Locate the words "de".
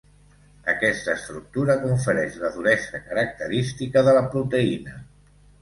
4.09-4.17